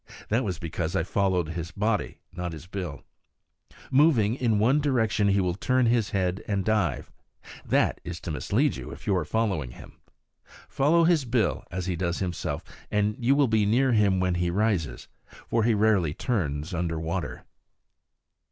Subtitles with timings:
[0.29, 3.03] That was because I followed his body, not his bill.
[3.91, 7.11] Moving in one direction, he will turn his head and dive.
[7.63, 9.99] That is to mislead you, if you are following him.
[10.67, 14.49] Follow his bill, as he does himself, and you will be near him when he
[14.49, 15.07] rises;
[15.47, 17.45] for he rarely turns under water.